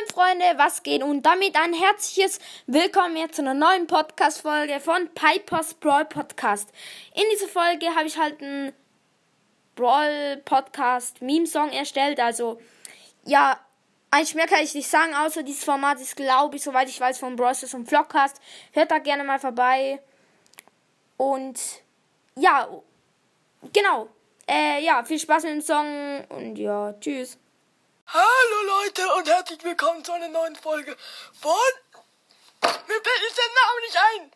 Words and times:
Moin 0.00 0.08
Freunde, 0.14 0.44
was 0.56 0.82
geht? 0.82 1.02
Und 1.02 1.22
damit 1.22 1.56
ein 1.56 1.74
herzliches 1.74 2.38
Willkommen 2.66 3.16
hier 3.16 3.30
zu 3.30 3.42
einer 3.42 3.54
neuen 3.54 3.86
Podcast-Folge 3.86 4.80
von 4.80 5.08
Pipers 5.14 5.74
Brawl 5.74 6.04
Podcast. 6.04 6.70
In 7.14 7.24
dieser 7.32 7.48
Folge 7.48 7.86
habe 7.94 8.06
ich 8.06 8.16
halt 8.16 8.40
einen 8.40 8.72
Brawl 9.74 10.40
Podcast 10.44 11.20
Meme-Song 11.20 11.70
erstellt. 11.70 12.20
Also, 12.20 12.60
ja, 13.24 13.58
eigentlich 14.10 14.34
mehr 14.34 14.46
kann 14.46 14.62
ich 14.62 14.74
nicht 14.74 14.88
sagen, 14.88 15.14
außer 15.14 15.42
dieses 15.42 15.64
Format 15.64 16.00
ist, 16.00 16.16
glaube 16.16 16.56
ich, 16.56 16.62
soweit 16.62 16.88
ich 16.88 17.00
weiß, 17.00 17.18
von 17.18 17.36
Brawl 17.36 17.54
Stars 17.54 17.74
und 17.74 17.88
Vlogcast. 17.88 18.40
Hört 18.72 18.90
da 18.90 18.98
gerne 18.98 19.24
mal 19.24 19.40
vorbei. 19.40 20.00
Und, 21.16 21.60
ja, 22.36 22.68
genau. 23.72 24.08
Äh, 24.48 24.82
ja, 24.82 25.04
viel 25.04 25.18
Spaß 25.18 25.42
mit 25.42 25.52
dem 25.52 25.60
Song 25.62 26.24
und 26.28 26.56
ja, 26.56 26.94
tschüss. 27.00 27.38
Hallo 28.12 28.62
Leute 28.66 29.14
und 29.14 29.28
herzlich 29.28 29.62
willkommen 29.62 30.04
zu 30.04 30.10
einer 30.10 30.26
neuen 30.26 30.56
Folge 30.56 30.96
von... 31.40 31.54
Mir 32.60 32.70
fällt 33.02 33.22
jetzt 33.22 33.38
der 33.38 33.44
Name 33.62 33.80
nicht 33.82 33.96
ein! 33.96 34.32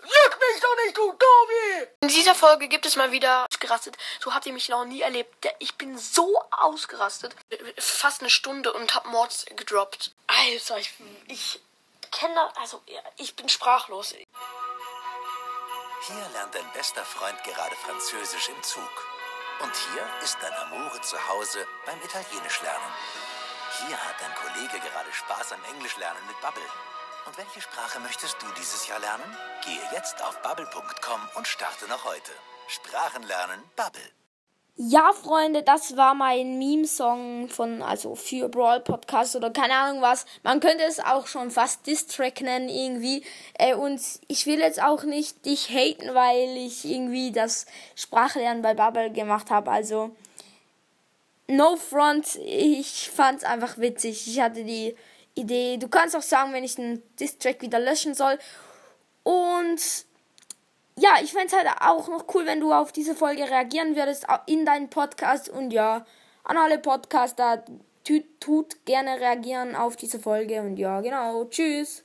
Lüg 0.00 0.38
mich 0.40 0.60
doch 0.62 0.76
nicht, 0.82 0.96
du 0.96 1.12
Tobi! 1.12 1.88
In 2.00 2.08
dieser 2.08 2.34
Folge 2.34 2.68
gibt 2.68 2.86
es 2.86 2.96
mal 2.96 3.12
wieder 3.12 3.44
ausgerastet. 3.44 3.98
So 4.20 4.32
habt 4.32 4.46
ihr 4.46 4.54
mich 4.54 4.70
noch 4.70 4.86
nie 4.86 5.02
erlebt. 5.02 5.46
Ich 5.58 5.74
bin 5.74 5.98
so 5.98 6.40
ausgerastet. 6.52 7.36
Fast 7.76 8.22
eine 8.22 8.30
Stunde 8.30 8.72
und 8.72 8.94
hab 8.94 9.04
Mords 9.04 9.44
gedroppt. 9.44 10.12
Alter, 10.26 10.78
ich, 10.78 10.94
ich 11.26 11.60
kenne, 12.10 12.50
also 12.56 12.82
ich 13.18 13.36
bin 13.36 13.50
sprachlos. 13.50 14.14
Hier 16.06 16.30
lernt 16.32 16.54
dein 16.54 16.72
bester 16.72 17.04
Freund 17.04 17.44
gerade 17.44 17.76
Französisch 17.76 18.48
im 18.48 18.62
Zug. 18.62 19.17
Und 19.60 19.74
hier 19.74 20.06
ist 20.22 20.38
dein 20.40 20.54
Amore 20.54 21.00
zu 21.00 21.16
Hause 21.28 21.66
beim 21.84 22.00
Italienisch 22.02 22.62
lernen. 22.62 22.92
Hier 23.80 23.96
hat 23.96 24.14
dein 24.20 24.34
Kollege 24.34 24.78
gerade 24.78 25.12
Spaß 25.12 25.52
am 25.52 25.64
Englisch 25.74 25.96
lernen 25.96 26.24
mit 26.26 26.40
Bubble. 26.40 26.62
Und 27.26 27.36
welche 27.36 27.60
Sprache 27.60 28.00
möchtest 28.00 28.40
du 28.40 28.46
dieses 28.56 28.86
Jahr 28.86 29.00
lernen? 29.00 29.36
Gehe 29.64 29.82
jetzt 29.92 30.22
auf 30.22 30.40
bubble.com 30.42 31.28
und 31.34 31.46
starte 31.46 31.88
noch 31.88 32.04
heute. 32.04 32.32
Sprachen 32.68 33.22
lernen 33.24 33.62
Bubble. 33.76 34.12
Ja, 34.80 35.12
Freunde, 35.12 35.64
das 35.64 35.96
war 35.96 36.14
mein 36.14 36.56
Meme-Song 36.56 37.48
von, 37.48 37.82
also 37.82 38.14
für 38.14 38.48
Brawl 38.48 38.78
Podcast 38.78 39.34
oder 39.34 39.50
keine 39.50 39.74
Ahnung 39.74 40.02
was. 40.02 40.24
Man 40.44 40.60
könnte 40.60 40.84
es 40.84 41.00
auch 41.00 41.26
schon 41.26 41.50
fast 41.50 41.84
Distrack 41.88 42.42
nennen 42.42 42.68
irgendwie. 42.68 43.24
Äh, 43.54 43.74
und 43.74 44.00
ich 44.28 44.46
will 44.46 44.60
jetzt 44.60 44.80
auch 44.80 45.02
nicht 45.02 45.44
dich 45.46 45.68
haten, 45.70 46.14
weil 46.14 46.56
ich 46.56 46.84
irgendwie 46.84 47.32
das 47.32 47.66
Sprachlernen 47.96 48.62
bei 48.62 48.74
Bubble 48.74 49.10
gemacht 49.10 49.50
habe. 49.50 49.68
Also, 49.72 50.14
no 51.48 51.74
front, 51.74 52.36
ich 52.36 53.10
fand's 53.10 53.42
einfach 53.42 53.78
witzig. 53.78 54.28
Ich 54.28 54.38
hatte 54.38 54.62
die 54.62 54.94
Idee. 55.34 55.78
Du 55.78 55.88
kannst 55.88 56.14
auch 56.14 56.22
sagen, 56.22 56.52
wenn 56.52 56.62
ich 56.62 56.78
einen 56.78 57.02
Distrack 57.18 57.62
wieder 57.62 57.80
löschen 57.80 58.14
soll. 58.14 58.38
Und 59.24 59.80
ja, 60.98 61.16
ich 61.22 61.32
fände 61.32 61.48
es 61.48 61.52
halt 61.52 61.68
auch 61.80 62.08
noch 62.08 62.24
cool, 62.34 62.46
wenn 62.46 62.60
du 62.60 62.72
auf 62.72 62.92
diese 62.92 63.14
Folge 63.14 63.48
reagieren 63.48 63.96
würdest 63.96 64.26
in 64.46 64.64
deinen 64.64 64.90
Podcast. 64.90 65.48
Und 65.48 65.72
ja, 65.72 66.04
an 66.44 66.56
alle 66.56 66.78
Podcaster, 66.78 67.64
tut, 68.04 68.24
tut 68.40 68.84
gerne 68.84 69.20
reagieren 69.20 69.76
auf 69.76 69.96
diese 69.96 70.18
Folge. 70.18 70.60
Und 70.60 70.76
ja, 70.76 71.00
genau, 71.00 71.44
tschüss. 71.44 72.04